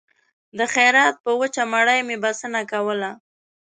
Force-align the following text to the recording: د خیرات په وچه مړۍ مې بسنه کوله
د 0.57 0.59
خیرات 0.73 1.15
په 1.23 1.31
وچه 1.39 1.63
مړۍ 1.71 1.99
مې 2.07 2.17
بسنه 2.23 2.61
کوله 2.71 3.11